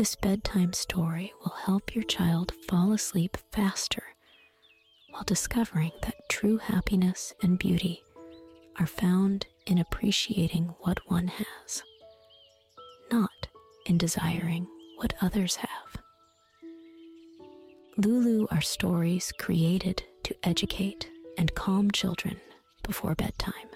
This 0.00 0.16
bedtime 0.16 0.72
story 0.72 1.34
will 1.40 1.52
help 1.66 1.94
your 1.94 2.04
child 2.04 2.54
fall 2.66 2.94
asleep 2.94 3.36
faster 3.52 4.02
while 5.10 5.24
discovering 5.24 5.92
that 6.00 6.26
true 6.30 6.56
happiness 6.56 7.34
and 7.42 7.58
beauty 7.58 8.02
are 8.78 8.86
found 8.86 9.46
in 9.66 9.76
appreciating 9.76 10.74
what 10.80 11.00
one 11.10 11.26
has, 11.28 11.82
not 13.12 13.48
in 13.84 13.98
desiring 13.98 14.66
what 14.96 15.12
others 15.20 15.56
have. 15.56 16.02
Lulu 17.98 18.46
are 18.50 18.62
stories 18.62 19.34
created 19.38 20.02
to 20.22 20.34
educate 20.42 21.10
and 21.36 21.54
calm 21.54 21.90
children 21.90 22.40
before 22.84 23.14
bedtime. 23.14 23.68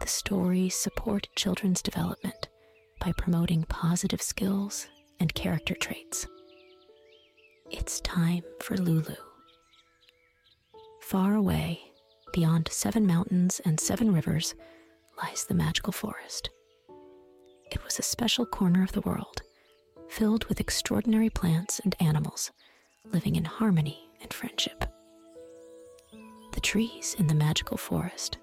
The 0.00 0.06
stories 0.06 0.74
support 0.74 1.28
children's 1.36 1.82
development 1.82 2.48
by 2.98 3.12
promoting 3.12 3.64
positive 3.64 4.22
skills 4.22 4.88
and 5.20 5.34
character 5.34 5.74
traits. 5.74 6.26
It's 7.70 8.00
time 8.00 8.42
for 8.60 8.76
Lulu. 8.76 9.16
Far 11.00 11.34
away, 11.34 11.80
beyond 12.32 12.68
seven 12.70 13.06
mountains 13.06 13.60
and 13.64 13.78
seven 13.80 14.12
rivers, 14.12 14.54
lies 15.22 15.44
the 15.44 15.54
magical 15.54 15.92
forest. 15.92 16.50
It 17.70 17.82
was 17.84 17.98
a 17.98 18.02
special 18.02 18.46
corner 18.46 18.82
of 18.82 18.92
the 18.92 19.00
world, 19.02 19.42
filled 20.08 20.44
with 20.46 20.60
extraordinary 20.60 21.30
plants 21.30 21.80
and 21.80 21.94
animals 22.00 22.50
living 23.12 23.36
in 23.36 23.44
harmony 23.44 23.98
and 24.20 24.32
friendship. 24.32 24.84
The 26.52 26.60
trees 26.60 27.14
in 27.18 27.26
the 27.26 27.34
magical 27.34 27.76
forest 27.76 28.38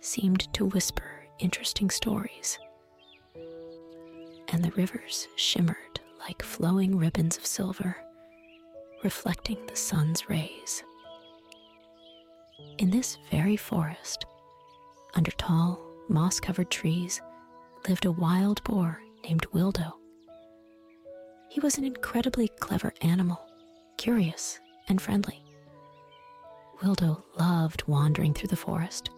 seemed 0.00 0.52
to 0.54 0.66
whisper 0.66 1.26
interesting 1.38 1.90
stories, 1.90 2.58
and 4.48 4.64
the 4.64 4.72
rivers 4.72 5.28
shimmered 5.36 6.00
like 6.20 6.42
flowing 6.42 6.96
ribbons 6.96 7.36
of 7.36 7.46
silver, 7.46 7.96
reflecting 9.04 9.58
the 9.66 9.76
sun's 9.76 10.28
rays. 10.28 10.82
In 12.78 12.90
this 12.90 13.18
very 13.30 13.56
forest, 13.56 14.24
under 15.14 15.30
tall, 15.32 15.80
moss 16.08 16.40
covered 16.40 16.70
trees, 16.70 17.20
lived 17.88 18.04
a 18.04 18.12
wild 18.12 18.62
boar 18.64 19.00
named 19.24 19.46
Wildo. 19.52 19.92
He 21.48 21.60
was 21.60 21.78
an 21.78 21.84
incredibly 21.84 22.48
clever 22.48 22.92
animal, 23.02 23.40
curious 23.96 24.58
and 24.88 25.00
friendly. 25.00 25.42
Wildo 26.82 27.22
loved 27.38 27.86
wandering 27.86 28.34
through 28.34 28.48
the 28.48 28.56
forest, 28.56 29.10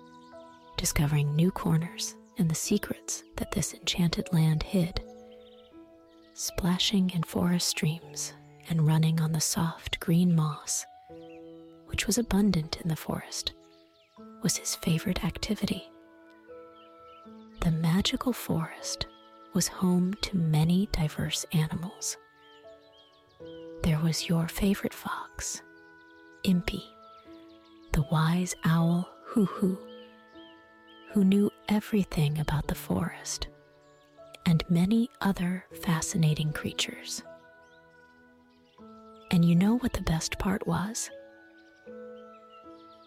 discovering 0.77 1.35
new 1.35 1.51
corners 1.51 2.15
and 2.39 2.49
the 2.49 2.55
secrets 2.55 3.25
that 3.37 3.51
this 3.53 3.75
enchanted 3.75 4.33
land 4.33 4.63
hid. 4.63 5.03
Splashing 6.41 7.11
in 7.11 7.25
forest 7.25 7.67
streams 7.67 8.33
and 8.71 8.87
running 8.87 9.21
on 9.21 9.33
the 9.33 9.41
soft 9.41 9.99
green 9.99 10.37
moss, 10.37 10.87
which 11.87 12.07
was 12.07 12.17
abundant 12.17 12.81
in 12.81 12.89
the 12.89 12.95
forest, 12.95 13.55
was 14.41 14.57
his 14.57 14.77
favorite 14.77 15.25
activity. 15.25 15.91
The 17.63 17.73
magical 17.73 18.33
forest 18.33 19.09
was 19.53 19.67
home 19.67 20.15
to 20.23 20.37
many 20.37 20.89
diverse 20.93 21.45
animals. 21.53 22.17
There 23.83 23.99
was 23.99 24.29
your 24.29 24.47
favorite 24.47 24.95
fox, 24.95 25.61
Impy, 26.45 26.85
the 27.91 28.07
wise 28.13 28.55
owl 28.65 29.09
Hoo 29.25 29.47
Hoo, 29.47 29.77
who 31.15 31.25
knew 31.25 31.51
everything 31.69 32.39
about 32.39 32.69
the 32.69 32.77
forest, 32.77 33.49
and 34.47 34.65
many 34.69 35.11
other 35.21 35.65
fascinating 35.83 36.53
creatures. 36.53 37.23
And 39.31 39.45
you 39.45 39.55
know 39.55 39.79
what 39.79 39.93
the 39.93 40.03
best 40.03 40.39
part 40.39 40.67
was? 40.67 41.11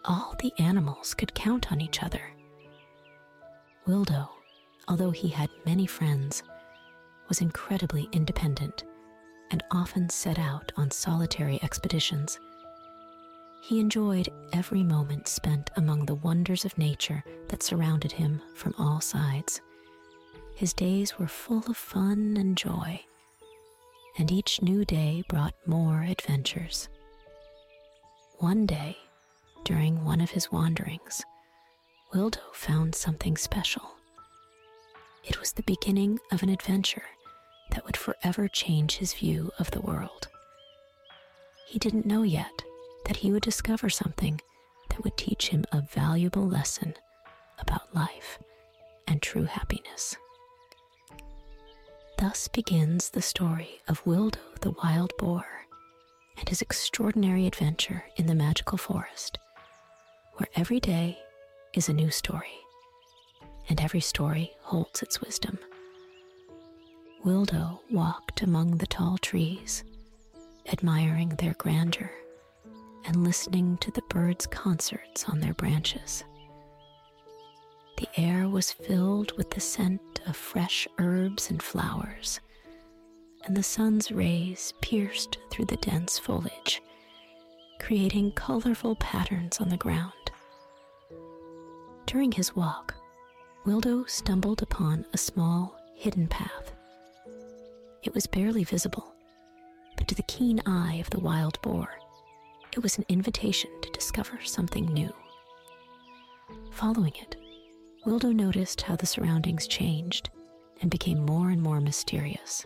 All 0.06 0.36
the 0.40 0.54
animals 0.60 1.14
could 1.14 1.34
count 1.34 1.72
on 1.72 1.82
each 1.82 2.04
other. 2.04 2.22
Wildo, 3.88 4.30
although 4.88 5.12
he 5.12 5.30
had 5.30 5.50
many 5.66 5.86
friends, 5.86 6.44
was 7.28 7.42
incredibly 7.42 8.08
independent 8.12 8.84
and 9.52 9.64
often 9.72 10.10
set 10.10 10.40
out 10.40 10.72
on 10.78 10.92
solitary 10.92 11.60
expeditions 11.64 12.40
he 13.62 13.80
enjoyed 13.80 14.28
every 14.54 14.82
moment 14.82 15.28
spent 15.28 15.70
among 15.76 16.06
the 16.06 16.16
wonders 16.16 16.66
of 16.66 16.78
nature 16.80 17.24
that 17.48 17.62
surrounded 17.62 18.12
him 18.12 18.42
from 18.56 18.74
all 18.78 19.00
sides. 19.00 19.62
His 20.62 20.74
days 20.74 21.18
were 21.18 21.26
full 21.26 21.64
of 21.68 21.76
fun 21.76 22.38
and 22.38 22.56
joy, 22.56 23.02
and 24.20 24.32
each 24.32 24.62
new 24.62 24.86
day 24.86 25.24
brought 25.28 25.56
more 25.66 26.04
adventures. 26.04 26.88
One 28.38 28.68
day, 28.68 28.96
during 29.64 30.06
one 30.06 30.22
of 30.22 30.30
his 30.30 30.52
wanderings, 30.52 31.24
Wildo 32.14 32.54
found 32.54 32.94
something 32.94 33.38
special. 33.38 33.96
It 35.24 35.40
was 35.40 35.54
the 35.54 35.64
beginning 35.64 36.20
of 36.32 36.44
an 36.44 36.50
adventure 36.50 37.06
that 37.72 37.84
would 37.84 37.98
forever 37.98 38.48
change 38.48 38.98
his 38.98 39.16
view 39.16 39.50
of 39.58 39.72
the 39.72 39.82
world. 39.82 40.28
He 41.66 41.80
didn't 41.80 42.06
know 42.06 42.22
yet 42.22 42.62
that 43.08 43.18
he 43.18 43.32
would 43.32 43.42
discover 43.42 43.90
something 43.90 44.40
that 44.90 45.04
would 45.04 45.18
teach 45.18 45.48
him 45.48 45.66
a 45.72 45.82
valuable 45.82 46.48
lesson 46.48 46.94
about 47.58 47.96
life 47.96 48.38
and 49.08 49.24
true 49.24 49.46
happiness. 49.46 50.16
Thus 52.22 52.48
begins 52.48 53.10
the 53.10 53.22
story 53.24 53.82
of 53.88 54.04
Wildo 54.04 54.38
the 54.60 54.76
wild 54.84 55.12
boar 55.18 55.44
and 56.38 56.48
his 56.48 56.62
extraordinary 56.62 57.48
adventure 57.48 58.04
in 58.16 58.28
the 58.28 58.36
magical 58.36 58.78
forest, 58.78 59.40
where 60.36 60.48
every 60.56 60.80
day 60.80 61.18
is 61.74 61.90
a 61.90 61.94
new 61.94 62.12
story, 62.12 62.60
and 63.68 63.82
every 63.82 64.02
story 64.02 64.52
holds 64.62 65.02
its 65.02 65.20
wisdom. 65.20 65.58
Wildo 67.26 67.80
walked 67.90 68.44
among 68.44 68.78
the 68.78 68.86
tall 68.86 69.18
trees, 69.18 69.84
admiring 70.72 71.30
their 71.30 71.56
grandeur 71.56 72.12
and 73.04 73.24
listening 73.24 73.78
to 73.78 73.90
the 73.90 74.04
birds' 74.10 74.46
concerts 74.46 75.28
on 75.28 75.40
their 75.40 75.56
branches. 75.56 76.24
The 77.98 78.08
air 78.16 78.48
was 78.48 78.72
filled 78.72 79.36
with 79.38 79.50
the 79.50 79.60
scent 79.60 80.11
of 80.28 80.36
fresh 80.36 80.88
herbs 80.98 81.50
and 81.50 81.62
flowers, 81.62 82.40
and 83.46 83.56
the 83.56 83.64
sun's 83.64 84.12
rays 84.12 84.74
pierced 84.82 85.38
through 85.50 85.66
the 85.66 85.78
dense 85.78 86.20
foliage, 86.20 86.82
creating 87.80 88.32
colorful 88.34 88.96
patterns 88.96 89.60
on 89.60 89.70
the 89.70 89.78
ground. 89.78 90.14
During 92.06 92.32
his 92.32 92.56
walk, 92.56 92.94
Wildo 93.66 94.10
stumbled 94.10 94.62
upon 94.62 95.06
a 95.14 95.18
small, 95.18 95.80
hidden 95.96 96.28
path. 96.28 96.74
It 98.04 98.14
was 98.14 98.28
barely 98.28 98.64
visible, 98.64 99.14
but 99.98 100.08
to 100.08 100.16
the 100.16 100.24
keen 100.24 100.62
eye 100.66 100.96
of 100.96 101.10
the 101.12 101.20
wild 101.20 101.62
boar, 101.62 101.90
it 102.74 102.82
was 102.82 102.98
an 102.98 103.06
invitation 103.10 103.70
to 103.82 103.92
discover 103.92 104.40
something 104.44 104.86
new. 104.86 105.14
Following 106.72 107.14
it, 107.16 107.36
Wildo 108.06 108.34
noticed 108.34 108.82
how 108.82 108.96
the 108.96 109.06
surroundings 109.06 109.68
changed 109.68 110.32
and 110.82 110.90
became 110.90 111.24
more 111.24 111.52
and 111.52 111.62
more 111.62 111.80
mysterious. 111.80 112.66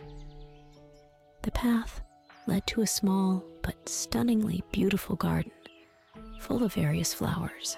The 1.42 1.50
path 1.50 2.00
led 2.46 2.66
to 2.68 2.80
a 2.80 2.86
small 2.86 3.44
but 3.62 3.88
stunningly 3.88 4.64
beautiful 4.72 5.14
garden 5.16 5.52
full 6.40 6.62
of 6.64 6.72
various 6.72 7.12
flowers. 7.12 7.76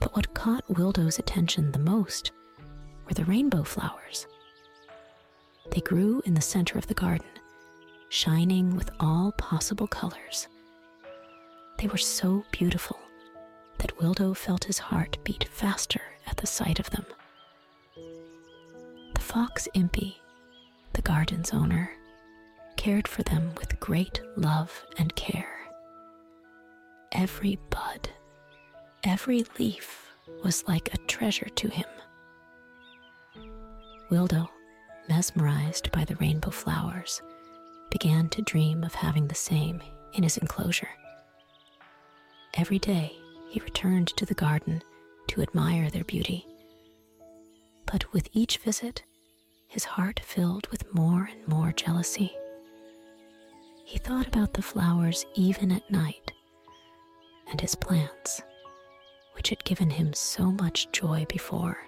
But 0.00 0.14
what 0.14 0.34
caught 0.34 0.66
Wildo's 0.68 1.18
attention 1.18 1.72
the 1.72 1.78
most 1.78 2.32
were 3.06 3.14
the 3.14 3.24
rainbow 3.24 3.62
flowers. 3.62 4.26
They 5.70 5.80
grew 5.80 6.20
in 6.26 6.34
the 6.34 6.42
center 6.42 6.78
of 6.78 6.88
the 6.88 6.94
garden 6.94 7.26
shining 8.10 8.76
with 8.76 8.90
all 9.00 9.32
possible 9.32 9.86
colors. 9.86 10.46
They 11.78 11.86
were 11.88 11.96
so 11.96 12.44
beautiful 12.52 12.98
that 13.78 13.96
Wildo 13.98 14.36
felt 14.36 14.64
his 14.64 14.78
heart 14.78 15.18
beat 15.24 15.48
faster 15.48 16.00
at 16.26 16.36
the 16.38 16.46
sight 16.46 16.78
of 16.80 16.90
them. 16.90 17.04
The 19.14 19.20
fox 19.20 19.68
Impy, 19.74 20.16
the 20.92 21.02
garden's 21.02 21.52
owner, 21.52 21.90
cared 22.76 23.08
for 23.08 23.22
them 23.22 23.52
with 23.56 23.80
great 23.80 24.20
love 24.36 24.84
and 24.98 25.14
care. 25.14 25.58
Every 27.12 27.58
bud, 27.70 28.08
every 29.02 29.44
leaf 29.58 30.10
was 30.42 30.66
like 30.66 30.92
a 30.92 30.98
treasure 31.06 31.48
to 31.56 31.68
him. 31.68 31.86
Wildo, 34.10 34.48
mesmerized 35.08 35.90
by 35.92 36.04
the 36.04 36.16
rainbow 36.16 36.50
flowers, 36.50 37.22
began 37.90 38.28
to 38.30 38.42
dream 38.42 38.82
of 38.84 38.94
having 38.94 39.28
the 39.28 39.34
same 39.34 39.80
in 40.14 40.22
his 40.22 40.36
enclosure. 40.36 40.88
Every 42.54 42.78
day 42.78 43.16
he 43.48 43.60
returned 43.60 44.08
to 44.08 44.26
the 44.26 44.34
garden 44.34 44.82
to 45.28 45.42
admire 45.42 45.90
their 45.90 46.04
beauty. 46.04 46.46
But 47.86 48.12
with 48.12 48.28
each 48.32 48.58
visit, 48.58 49.02
his 49.68 49.84
heart 49.84 50.20
filled 50.20 50.66
with 50.68 50.94
more 50.94 51.28
and 51.30 51.48
more 51.48 51.72
jealousy. 51.72 52.32
He 53.84 53.98
thought 53.98 54.26
about 54.26 54.54
the 54.54 54.62
flowers 54.62 55.26
even 55.34 55.70
at 55.72 55.90
night 55.90 56.32
and 57.50 57.60
his 57.60 57.74
plants, 57.74 58.40
which 59.34 59.50
had 59.50 59.64
given 59.64 59.90
him 59.90 60.12
so 60.14 60.50
much 60.50 60.90
joy 60.92 61.26
before, 61.28 61.78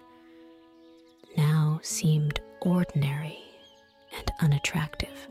now 1.36 1.80
seemed 1.82 2.40
ordinary 2.60 3.38
and 4.16 4.30
unattractive. 4.40 5.28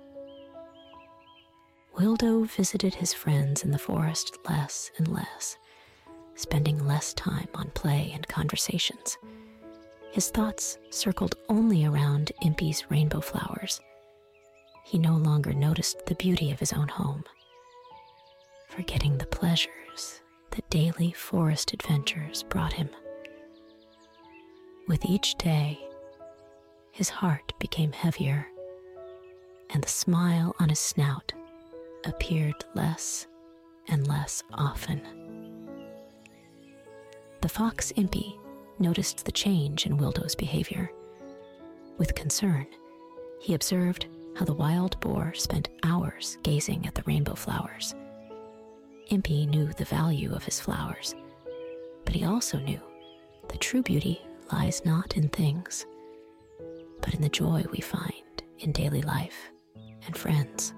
Wildo 1.98 2.46
visited 2.46 2.96
his 2.96 3.14
friends 3.14 3.64
in 3.64 3.72
the 3.72 3.78
forest 3.78 4.38
less 4.50 4.92
and 4.98 5.08
less, 5.08 5.58
spending 6.36 6.86
less 6.86 7.14
time 7.14 7.48
on 7.56 7.70
play 7.72 8.12
and 8.14 8.28
conversations. 8.28 9.18
His 10.12 10.30
thoughts 10.30 10.78
circled 10.92 11.36
only 11.50 11.86
around 11.86 12.32
Impy's 12.42 12.90
rainbow 12.90 13.22
flowers. 13.22 13.82
He 14.86 14.98
no 14.98 15.16
longer 15.16 15.54
noticed 15.54 16.06
the 16.06 16.16
beauty 16.16 16.52
of 16.52 16.60
his 16.60 16.72
own 16.72 16.88
home, 16.88 17.24
forgetting 18.70 19.18
the 19.18 19.26
pleasures 19.26 20.22
that 20.52 20.70
daily 20.70 21.12
forest 21.12 21.74
adventures 21.74 22.44
brought 22.44 22.74
him. 22.74 22.90
With 24.88 25.04
each 25.06 25.36
day, 25.36 25.80
his 26.92 27.10
heart 27.10 27.52
became 27.60 27.92
heavier, 27.92 28.48
and 29.72 29.84
the 29.84 29.90
smile 29.90 30.56
on 30.60 30.70
his 30.70 30.80
snout 30.80 31.34
appeared 32.06 32.64
less 32.76 33.28
and 33.88 34.08
less 34.08 34.44
often. 34.54 35.02
The 37.46 37.50
fox 37.50 37.92
Impy 37.96 38.40
noticed 38.80 39.24
the 39.24 39.32
change 39.32 39.86
in 39.86 40.00
Wildo's 40.00 40.34
behavior. 40.34 40.92
With 42.00 42.16
concern, 42.16 42.66
he 43.40 43.54
observed 43.54 44.08
how 44.36 44.46
the 44.46 44.54
wild 44.56 45.00
boar 45.00 45.32
spent 45.36 45.70
hours 45.84 46.40
gazing 46.42 46.88
at 46.88 46.96
the 46.96 47.04
rainbow 47.06 47.36
flowers. 47.36 47.94
Impy 49.12 49.48
knew 49.48 49.72
the 49.74 49.86
value 49.86 50.34
of 50.34 50.44
his 50.44 50.60
flowers, 50.60 51.14
but 52.04 52.16
he 52.16 52.26
also 52.26 52.58
knew 52.58 52.82
that 53.50 53.62
true 53.62 53.84
beauty 53.84 54.20
lies 54.52 54.84
not 54.84 55.16
in 55.16 55.30
things, 55.30 55.86
but 57.00 57.14
in 57.14 57.22
the 57.22 57.30
joy 57.30 57.64
we 57.72 57.80
find 57.80 58.42
in 58.58 58.72
daily 58.72 59.04
life 59.04 59.52
and 60.08 60.18
friends. 60.18 60.74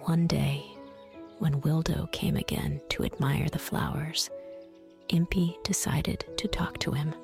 One 0.00 0.26
day, 0.26 0.64
when 1.38 1.60
Wildo 1.60 2.10
came 2.10 2.34
again 2.34 2.80
to 2.88 3.04
admire 3.04 3.46
the 3.48 3.60
flowers, 3.60 4.28
Impy 5.10 5.56
decided 5.64 6.24
to 6.36 6.48
talk 6.48 6.78
to 6.78 6.92
him. 6.92 7.14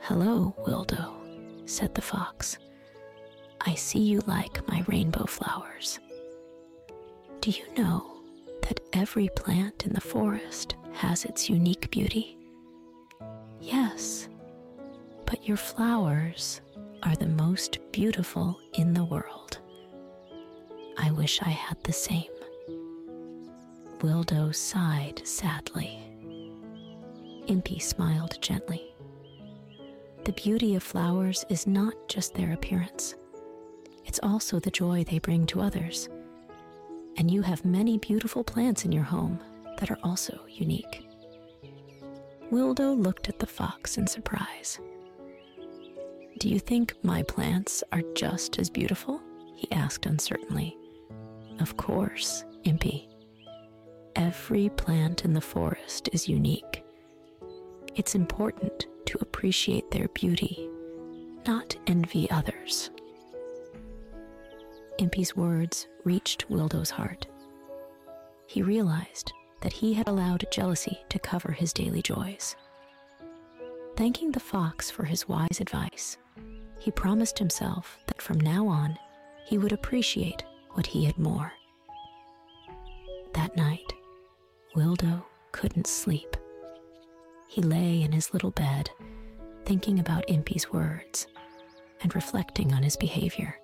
Hello, 0.00 0.54
Wildo, 0.66 1.14
said 1.68 1.94
the 1.94 2.02
fox. 2.02 2.58
I 3.60 3.74
see 3.74 4.00
you 4.00 4.20
like 4.26 4.66
my 4.68 4.84
rainbow 4.88 5.24
flowers. 5.24 5.98
Do 7.40 7.50
you 7.50 7.64
know 7.76 8.20
that 8.62 8.80
every 8.92 9.28
plant 9.36 9.86
in 9.86 9.92
the 9.92 10.00
forest 10.00 10.76
has 10.92 11.24
its 11.24 11.48
unique 11.50 11.90
beauty? 11.90 12.38
Yes, 13.60 14.28
but 15.26 15.46
your 15.46 15.56
flowers 15.56 16.60
are 17.02 17.16
the 17.16 17.26
most 17.26 17.78
beautiful 17.92 18.58
in 18.74 18.94
the 18.94 19.04
world. 19.04 19.58
I 20.98 21.10
wish 21.10 21.42
I 21.42 21.50
had 21.50 21.82
the 21.84 21.92
same. 21.92 22.30
Wildo 24.00 24.54
sighed 24.54 25.20
sadly. 25.26 26.03
Impy 27.46 27.80
smiled 27.80 28.40
gently. 28.40 28.94
The 30.24 30.32
beauty 30.32 30.74
of 30.74 30.82
flowers 30.82 31.44
is 31.48 31.66
not 31.66 31.94
just 32.08 32.34
their 32.34 32.52
appearance, 32.52 33.14
it's 34.06 34.20
also 34.22 34.60
the 34.60 34.70
joy 34.70 35.04
they 35.04 35.18
bring 35.18 35.46
to 35.46 35.60
others. 35.60 36.08
And 37.16 37.30
you 37.30 37.42
have 37.42 37.64
many 37.64 37.98
beautiful 37.98 38.44
plants 38.44 38.84
in 38.84 38.92
your 38.92 39.04
home 39.04 39.40
that 39.78 39.90
are 39.90 39.98
also 40.02 40.38
unique. 40.48 41.06
Wildo 42.52 42.96
looked 42.96 43.28
at 43.28 43.38
the 43.38 43.46
fox 43.46 43.98
in 43.98 44.06
surprise. 44.06 44.78
Do 46.38 46.48
you 46.48 46.58
think 46.58 46.94
my 47.02 47.22
plants 47.22 47.82
are 47.92 48.02
just 48.14 48.58
as 48.58 48.68
beautiful? 48.70 49.20
he 49.56 49.70
asked 49.72 50.06
uncertainly. 50.06 50.76
Of 51.60 51.76
course, 51.76 52.44
Impy. 52.64 53.08
Every 54.16 54.68
plant 54.70 55.24
in 55.24 55.32
the 55.32 55.40
forest 55.40 56.08
is 56.12 56.28
unique. 56.28 56.83
It's 57.96 58.16
important 58.16 58.86
to 59.06 59.18
appreciate 59.20 59.90
their 59.92 60.08
beauty, 60.08 60.68
not 61.46 61.76
envy 61.86 62.28
others. 62.28 62.90
Impy's 64.98 65.36
words 65.36 65.86
reached 66.02 66.48
Wildo's 66.48 66.90
heart. 66.90 67.26
He 68.48 68.62
realized 68.62 69.32
that 69.60 69.72
he 69.72 69.94
had 69.94 70.08
allowed 70.08 70.44
jealousy 70.50 70.98
to 71.08 71.20
cover 71.20 71.52
his 71.52 71.72
daily 71.72 72.02
joys. 72.02 72.56
Thanking 73.96 74.32
the 74.32 74.40
fox 74.40 74.90
for 74.90 75.04
his 75.04 75.28
wise 75.28 75.60
advice, 75.60 76.18
he 76.80 76.90
promised 76.90 77.38
himself 77.38 77.98
that 78.08 78.20
from 78.20 78.40
now 78.40 78.66
on 78.66 78.98
he 79.46 79.56
would 79.56 79.72
appreciate 79.72 80.42
what 80.72 80.86
he 80.86 81.04
had 81.04 81.16
more. 81.16 81.52
That 83.34 83.56
night, 83.56 83.92
Wildo 84.74 85.22
couldn't 85.52 85.86
sleep. 85.86 86.36
He 87.54 87.62
lay 87.62 88.02
in 88.02 88.10
his 88.10 88.34
little 88.34 88.50
bed, 88.50 88.90
thinking 89.64 90.00
about 90.00 90.28
Impy's 90.28 90.72
words 90.72 91.28
and 92.00 92.12
reflecting 92.12 92.74
on 92.74 92.82
his 92.82 92.96
behavior. 92.96 93.56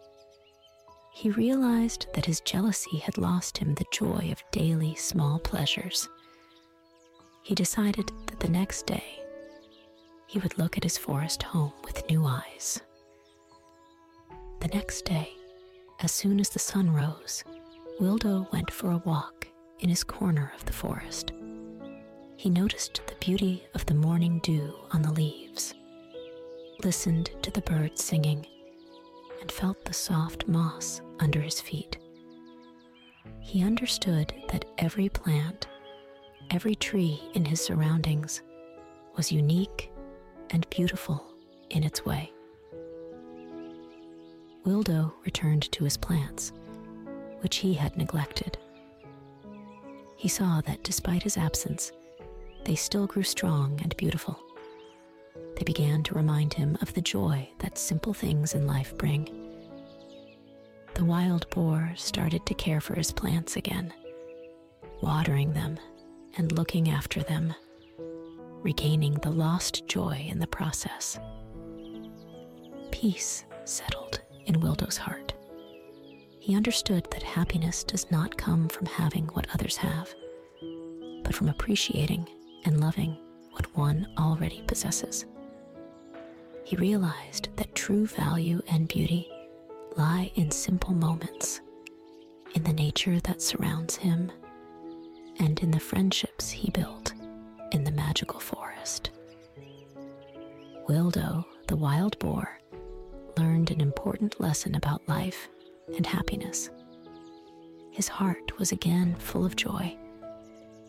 He 1.13 1.31
realized 1.31 2.07
that 2.15 2.27
his 2.27 2.41
jealousy 2.43 2.99
had 2.99 3.19
lost 3.19 3.59
him 3.59 3.75
the 3.75 3.85
joy 3.93 4.29
of 4.31 4.45
daily 4.53 4.95
small 4.95 5.41
pleasures. 5.41 6.09
He 7.43 7.57
decided 7.57 8.13
that 8.29 8.39
the 8.39 8.49
next 8.49 8.87
day 8.87 9.25
he 10.29 10.39
would 10.39 10.57
look 10.57 10.77
at 10.77 10.85
his 10.85 10.97
forest 10.97 11.43
home 11.43 11.73
with 11.83 12.09
new 12.09 12.25
eyes. 12.25 12.81
The 14.61 14.69
next 14.69 15.05
day, 15.05 15.31
as 15.99 16.13
soon 16.13 16.39
as 16.39 16.51
the 16.51 16.61
sun 16.61 16.93
rose, 16.93 17.43
Wildo 18.01 18.53
went 18.53 18.71
for 18.71 18.93
a 18.93 18.99
walk 18.99 19.49
in 19.81 19.89
his 19.89 20.05
corner 20.05 20.53
of 20.55 20.65
the 20.65 20.73
forest. 20.73 21.33
He 22.41 22.49
noticed 22.49 23.03
the 23.07 23.17
beauty 23.17 23.65
of 23.75 23.85
the 23.85 23.93
morning 23.93 24.39
dew 24.39 24.75
on 24.93 25.03
the 25.03 25.13
leaves, 25.13 25.75
listened 26.83 27.29
to 27.43 27.51
the 27.51 27.61
birds 27.61 28.03
singing, 28.03 28.47
and 29.43 29.53
felt 29.53 29.85
the 29.85 29.93
soft 29.93 30.49
moss 30.49 31.03
under 31.19 31.43
his 31.43 31.61
feet. 31.61 31.99
He 33.41 33.63
understood 33.63 34.33
that 34.49 34.65
every 34.79 35.11
plant, 35.11 35.69
every 36.51 36.75
tree 36.75 37.21
in 37.35 37.45
his 37.45 37.61
surroundings 37.61 38.41
was 39.19 39.31
unique 39.31 39.93
and 40.49 40.67
beautiful 40.71 41.23
in 41.69 41.85
its 41.85 42.07
way. 42.07 42.33
Wildo 44.65 45.13
returned 45.27 45.71
to 45.73 45.85
his 45.85 45.99
plants, 45.99 46.55
which 47.41 47.57
he 47.57 47.75
had 47.75 47.99
neglected. 47.99 48.57
He 50.17 50.29
saw 50.29 50.63
that 50.63 50.83
despite 50.83 51.23
his 51.25 51.37
absence, 51.37 51.93
they 52.65 52.75
still 52.75 53.07
grew 53.07 53.23
strong 53.23 53.81
and 53.83 53.97
beautiful. 53.97 54.41
They 55.57 55.65
began 55.65 56.03
to 56.05 56.15
remind 56.15 56.55
him 56.55 56.79
of 56.81 56.95
the 56.95 57.01
joy 57.03 57.49
that 57.59 57.79
simple 57.79 58.15
things 58.15 58.55
in 58.55 58.67
life 58.67 58.97
bring. 58.97 59.29
The 60.95 61.05
wild 61.05 61.49
boar 61.51 61.93
started 61.97 62.47
to 62.47 62.55
care 62.55 62.81
for 62.81 62.95
his 62.95 63.13
plants 63.13 63.57
again, 63.57 63.93
watering 65.03 65.53
them 65.53 65.79
and 66.37 66.53
looking 66.53 66.91
after 66.91 67.23
them, 67.23 67.55
regaining 68.63 69.15
the 69.15 69.31
lost 69.31 69.87
joy 69.87 70.27
in 70.29 70.39
the 70.39 70.47
process. 70.47 71.19
Peace 72.91 73.45
settled 73.65 74.21
in 74.47 74.61
Wildo's 74.61 74.97
heart. 74.97 75.33
He 76.39 76.57
understood 76.57 77.07
that 77.11 77.23
happiness 77.23 77.85
does 77.85 78.11
not 78.11 78.37
come 78.37 78.69
from 78.69 78.87
having 78.87 79.27
what 79.29 79.47
others 79.55 79.77
have, 79.77 80.15
but 81.23 81.35
from 81.35 81.49
appreciating 81.49 82.29
and 82.65 82.81
loving 82.81 83.17
what 83.53 83.75
one 83.77 84.07
already 84.19 84.63
possesses. 84.67 85.27
He 86.65 86.77
realized 86.77 87.49
that 87.57 87.75
true 87.75 88.07
value 88.07 88.63
and 88.69 88.89
beauty 88.89 89.31
lie 89.97 90.31
in 90.35 90.51
simple 90.51 90.95
moments, 90.95 91.61
in 92.55 92.63
the 92.63 92.73
nature 92.73 93.19
that 93.21 93.43
surrounds 93.43 93.97
him, 93.97 94.31
and 95.39 95.59
in 95.61 95.71
the 95.71 95.81
friendships 95.81 96.51
he 96.51 96.71
built 96.71 97.13
in 97.73 97.85
the 97.85 97.91
magical 97.91 98.41
forest. 98.41 99.11
Wildo, 100.89 101.45
the 101.69 101.77
wild 101.77 102.19
boar, 102.19 102.59
learned 103.37 103.71
an 103.71 103.81
important 103.81 104.41
lesson 104.41 104.75
about 104.75 105.09
life 105.09 105.49
and 105.97 106.07
happiness. 106.07 106.71
His 107.91 108.09
heart 108.09 108.59
was 108.59 108.73
again 108.73 109.17
full 109.19 109.45
of 109.45 109.57
joy, 109.57 109.97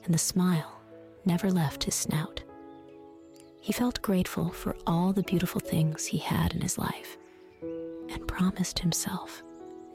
and 0.04 0.14
the 0.14 0.20
smile 0.20 0.81
never 1.26 1.52
left 1.52 1.84
his 1.84 1.96
snout. 1.96 2.42
He 3.62 3.74
felt 3.74 4.02
grateful 4.02 4.50
for 4.50 4.76
all 4.88 5.14
the 5.14 5.24
beautiful 5.24 5.62
things 5.62 6.06
he 6.06 6.18
had 6.18 6.54
in 6.54 6.62
his 6.62 6.78
life 6.78 7.18
and 7.62 8.28
promised 8.28 8.80
himself 8.80 9.44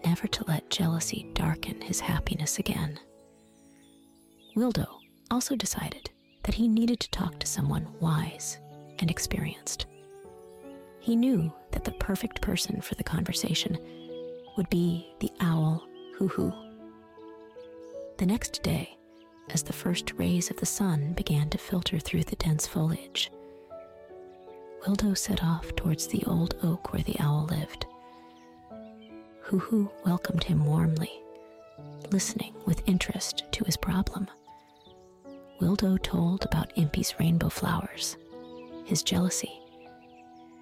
never 0.04 0.28
to 0.28 0.44
let 0.46 0.70
jealousy 0.70 1.28
darken 1.34 1.80
his 1.80 2.00
happiness 2.00 2.58
again. 2.58 2.98
Wildo 4.56 4.86
also 5.30 5.56
decided 5.56 6.10
that 6.44 6.54
he 6.54 6.68
needed 6.68 7.00
to 7.00 7.10
talk 7.10 7.38
to 7.40 7.46
someone 7.46 7.88
wise 8.00 8.58
and 9.00 9.10
experienced. 9.10 9.86
He 11.00 11.16
knew 11.16 11.52
that 11.72 11.84
the 11.84 11.92
perfect 11.92 12.40
person 12.40 12.80
for 12.80 12.94
the 12.94 13.04
conversation 13.04 13.78
would 14.56 14.70
be 14.70 15.12
the 15.20 15.30
owl 15.40 15.86
Hoo-Hoo. 16.16 16.52
The 18.18 18.26
next 18.26 18.62
day, 18.62 18.95
as 19.50 19.62
the 19.62 19.72
first 19.72 20.12
rays 20.14 20.50
of 20.50 20.56
the 20.58 20.66
sun 20.66 21.12
began 21.12 21.48
to 21.50 21.58
filter 21.58 21.98
through 21.98 22.24
the 22.24 22.36
dense 22.36 22.66
foliage, 22.66 23.30
Wildo 24.86 25.16
set 25.16 25.42
off 25.42 25.74
towards 25.74 26.06
the 26.06 26.22
old 26.26 26.54
oak 26.62 26.92
where 26.92 27.02
the 27.02 27.16
owl 27.18 27.46
lived. 27.50 27.86
Hoo-Hoo 29.42 29.90
welcomed 30.04 30.44
him 30.44 30.64
warmly, 30.64 31.10
listening 32.12 32.54
with 32.66 32.88
interest 32.88 33.44
to 33.52 33.64
his 33.64 33.76
problem. 33.76 34.28
Wildo 35.60 36.00
told 36.02 36.44
about 36.44 36.72
Impy's 36.76 37.14
rainbow 37.18 37.48
flowers, 37.48 38.16
his 38.84 39.02
jealousy, 39.02 39.52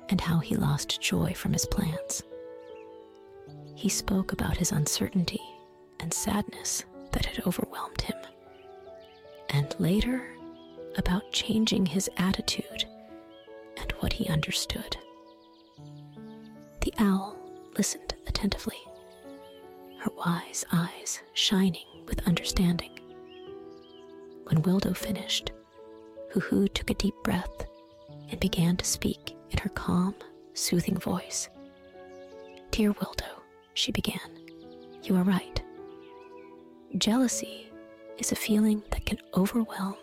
and 0.09 0.21
how 0.21 0.39
he 0.39 0.57
lost 0.57 1.01
joy 1.03 1.35
from 1.35 1.53
his 1.53 1.67
plants. 1.67 2.23
He 3.75 3.89
spoke 3.89 4.33
about 4.33 4.57
his 4.57 4.73
uncertainty 4.73 5.43
and 6.01 6.13
sadness 6.15 6.85
that 7.13 7.27
had 7.27 7.47
overwhelmed 7.47 8.01
him, 8.01 8.17
later 9.79 10.23
about 10.97 11.33
changing 11.33 11.87
his 11.87 12.09
attitude 12.17 12.85
and 13.77 13.93
what 14.01 14.13
he 14.13 14.29
understood. 14.29 14.97
The 16.81 16.93
owl 16.99 17.37
listened 17.77 18.15
attentively, 18.27 18.77
her 20.01 20.11
wise 20.17 20.65
eyes 20.73 21.21
shining 21.33 21.87
with 22.07 22.27
understanding. 22.27 22.99
When 24.45 24.63
Wildo 24.63 24.97
finished, 24.97 25.51
Hoo-Hoo 26.31 26.69
took 26.69 26.91
a 26.91 26.95
deep 26.95 27.15
breath 27.25 27.67
and 28.31 28.39
began 28.41 28.77
to 28.77 28.85
speak 28.85 29.37
in 29.51 29.59
her 29.59 29.71
calm, 29.71 30.15
soothing 30.53 30.99
voice. 30.99 31.49
Dear 32.71 32.93
Wildo, 32.95 33.41
she 33.75 33.93
began, 33.93 34.21
you 35.03 35.17
are 35.17 35.23
right. 35.23 35.63
Jealousy 36.99 37.71
is 38.19 38.33
a 38.33 38.37
feeling 38.37 38.83
that 38.91 39.07
can 39.07 39.19
overwhelm 39.37 39.97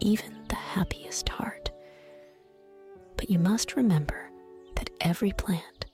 even 0.00 0.34
the 0.48 0.54
happiest 0.56 1.28
heart. 1.28 1.70
But 3.16 3.30
you 3.30 3.38
must 3.38 3.76
remember 3.76 4.30
that 4.76 4.90
every 5.00 5.32
plant, 5.32 5.86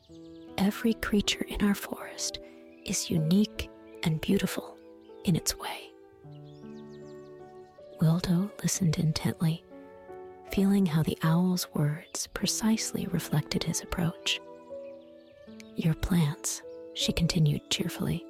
every 0.56 0.94
creature 0.94 1.44
in 1.48 1.62
our 1.62 1.74
forest 1.74 2.38
is 2.84 3.10
unique 3.10 3.70
and 4.02 4.20
beautiful 4.20 4.76
in 5.24 5.36
its 5.36 5.56
way. 5.58 5.90
Wildo 8.00 8.50
listened 8.62 8.98
intently, 8.98 9.64
feeling 10.52 10.86
how 10.86 11.02
the 11.02 11.18
owl's 11.22 11.66
words 11.74 12.28
precisely 12.28 13.06
reflected 13.10 13.64
his 13.64 13.82
approach. 13.82 14.40
Your 15.76 15.94
plants, 15.94 16.62
she 16.94 17.12
continued 17.12 17.68
cheerfully, 17.70 18.24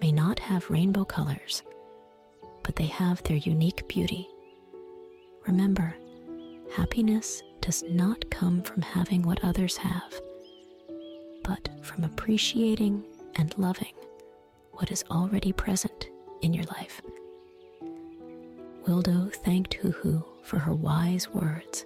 may 0.00 0.12
not 0.12 0.38
have 0.38 0.70
rainbow 0.70 1.04
colors, 1.04 1.62
they 2.78 2.86
have 2.86 3.20
their 3.24 3.36
unique 3.36 3.86
beauty. 3.88 4.28
Remember, 5.48 5.94
happiness 6.74 7.42
does 7.60 7.82
not 7.90 8.30
come 8.30 8.62
from 8.62 8.80
having 8.82 9.22
what 9.22 9.42
others 9.42 9.76
have, 9.76 10.20
but 11.42 11.68
from 11.82 12.04
appreciating 12.04 13.02
and 13.34 13.56
loving 13.58 13.92
what 14.74 14.92
is 14.92 15.04
already 15.10 15.52
present 15.52 16.08
in 16.40 16.54
your 16.54 16.64
life. 16.66 17.02
Wildo 18.86 19.34
thanked 19.34 19.74
Hoo-Hoo 19.74 20.24
for 20.44 20.60
her 20.60 20.72
wise 20.72 21.28
words 21.28 21.84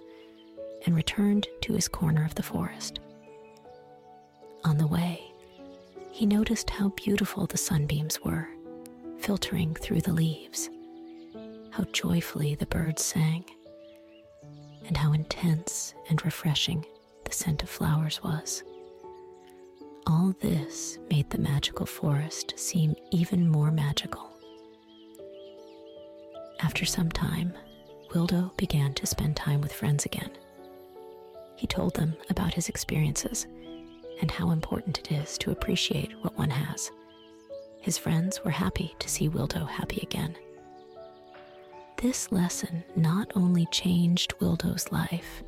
and 0.85 0.95
returned 0.95 1.47
to 1.61 1.73
his 1.73 1.87
corner 1.87 2.23
of 2.23 2.35
the 2.35 2.43
forest. 2.43 2.99
On 4.63 4.77
the 4.77 4.87
way, 4.87 5.23
he 6.11 6.27
noticed 6.27 6.69
how 6.69 6.89
beautiful 6.89 7.47
the 7.47 7.57
sunbeams 7.57 8.21
were, 8.21 8.47
filtering 9.17 9.73
through 9.73 10.01
the 10.01 10.13
leaves, 10.13 10.69
how 11.73 11.83
joyfully 11.91 12.53
the 12.53 12.67
birds 12.67 13.03
sang, 13.03 13.43
and 14.85 14.95
how 14.95 15.11
intense 15.11 15.95
and 16.07 16.23
refreshing 16.23 16.85
the 17.25 17.31
scent 17.31 17.63
of 17.63 17.69
flowers 17.69 18.21
was. 18.23 18.63
All 20.05 20.35
this 20.39 20.99
made 21.09 21.31
the 21.31 21.39
magical 21.39 21.87
forest 21.87 22.53
seem 22.57 22.93
even 23.09 23.49
more 23.49 23.71
magical. 23.71 24.29
After 26.61 26.85
some 26.85 27.09
time, 27.09 27.53
Wildo 28.11 28.55
began 28.55 28.93
to 28.93 29.07
spend 29.07 29.35
time 29.35 29.59
with 29.59 29.73
friends 29.73 30.05
again. 30.05 30.29
He 31.55 31.65
told 31.65 31.95
them 31.95 32.13
about 32.29 32.53
his 32.53 32.69
experiences 32.69 33.47
and 34.21 34.29
how 34.29 34.51
important 34.51 34.99
it 34.99 35.11
is 35.11 35.39
to 35.39 35.49
appreciate 35.49 36.11
what 36.21 36.37
one 36.37 36.51
has. 36.51 36.91
His 37.81 37.97
friends 37.97 38.43
were 38.45 38.51
happy 38.51 38.95
to 38.99 39.09
see 39.09 39.27
Wildo 39.27 39.67
happy 39.67 40.01
again. 40.03 40.35
This 42.03 42.33
lesson 42.33 42.83
not 42.97 43.31
only 43.33 43.65
changed 43.67 44.37
Wildo's 44.39 44.91
life, 44.91 45.41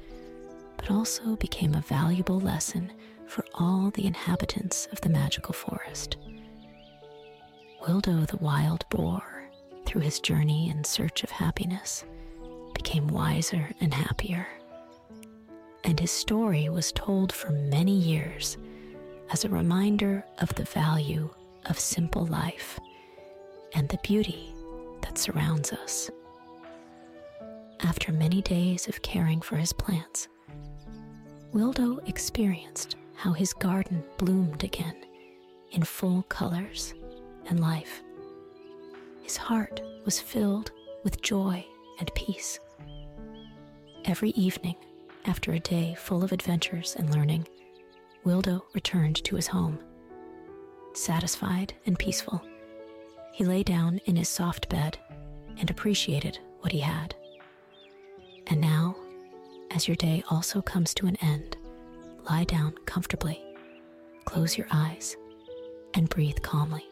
but 0.78 0.90
also 0.90 1.36
became 1.36 1.76
a 1.76 1.82
valuable 1.82 2.40
lesson 2.40 2.94
for 3.28 3.44
all 3.56 3.92
the 3.92 4.06
inhabitants 4.06 4.88
of 4.94 5.02
the 5.02 5.10
magical 5.10 5.54
forest. 5.54 6.16
Wildo 7.82 8.26
the 8.26 8.38
wild 8.38 8.86
boar 8.90 9.50
through 9.86 10.00
his 10.00 10.22
journey 10.22 10.70
in 10.70 10.86
search 10.86 11.26
of 11.26 11.30
happiness, 11.30 12.06
became 12.74 13.10
wiser 13.10 13.70
and 13.82 13.94
happier. 13.94 14.48
And 15.84 16.00
his 16.00 16.12
story 16.12 16.70
was 16.70 16.94
told 16.94 17.34
for 17.34 17.52
many 17.52 18.00
years 18.00 18.58
as 19.30 19.44
a 19.44 19.50
reminder 19.50 20.24
of 20.40 20.56
the 20.56 20.64
value 20.64 21.30
of 21.66 21.78
simple 21.78 22.26
life 22.28 22.80
and 23.74 23.90
the 23.90 24.00
beauty 24.04 24.56
that 25.02 25.18
surrounds 25.18 25.74
us. 25.74 26.10
After 27.82 28.12
many 28.12 28.42
days 28.42 28.88
of 28.88 29.02
caring 29.02 29.42
for 29.42 29.58
his 29.58 29.74
plants, 29.74 30.28
Wildo 31.54 32.00
experienced 32.08 32.96
how 33.16 33.34
his 33.34 33.54
garden 33.54 34.04
bloomed 34.18 34.64
again 34.64 34.96
in 35.72 35.84
full 35.84 36.24
colors 36.24 36.94
and 37.48 37.60
life. 37.60 38.02
His 39.22 39.38
heart 39.38 39.82
was 40.04 40.20
filled 40.20 40.72
with 41.04 41.22
joy 41.22 41.66
and 42.00 42.14
peace. 42.16 42.60
Every 44.06 44.32
evening, 44.32 44.76
after 45.26 45.54
a 45.54 45.60
day 45.60 45.96
full 45.98 46.24
of 46.24 46.32
adventures 46.32 46.96
and 46.98 47.14
learning, 47.14 47.48
Wildo 48.26 48.64
returned 48.74 49.24
to 49.24 49.36
his 49.36 49.48
home. 49.48 49.80
Satisfied 50.94 51.74
and 51.86 51.98
peaceful, 51.98 52.42
he 53.32 53.44
lay 53.44 53.64
down 53.64 54.00
in 54.06 54.16
his 54.16 54.30
soft 54.30 54.70
bed 54.70 54.98
and 55.58 55.70
appreciated 55.70 56.40
what 56.62 56.72
he 56.72 56.80
had. 56.80 57.16
And 58.48 58.62
now, 58.62 58.96
as 59.72 59.88
your 59.88 59.96
day 59.96 60.24
also 60.30 60.62
comes 60.62 60.94
to 60.96 61.08
an 61.08 61.16
end, 61.18 61.58
lie 62.30 62.44
down 62.44 62.74
comfortably, 62.86 63.42
close 64.26 64.58
your 64.58 64.68
eyes, 64.72 65.18
and 65.94 66.10
breathe 66.10 66.42
calmly 66.42 66.86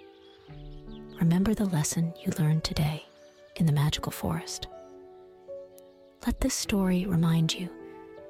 remember 1.23 1.53
the 1.53 1.65
lesson 1.65 2.13
you 2.21 2.31
learned 2.37 2.63
today 2.65 3.01
in 3.55 3.65
the 3.65 3.71
magical 3.71 4.11
forest. 4.11 4.67
Let 6.25 6.41
this 6.41 6.53
story 6.53 7.05
remind 7.05 7.53
you 7.53 7.69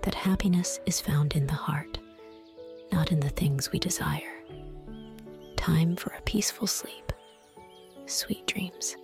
that 0.03 0.13
happiness 0.13 0.79
is 0.85 1.01
found 1.01 1.33
in 1.33 1.47
the 1.47 1.53
heart, 1.53 1.97
not 2.91 3.11
in 3.11 3.19
the 3.19 3.29
things 3.29 3.71
we 3.71 3.79
desire. 3.79 4.43
Time 5.55 5.95
for 5.95 6.11
a 6.11 6.21
peaceful 6.21 6.67
sleep. 6.67 7.11
Sweet 8.05 8.45
dreams. 8.45 8.95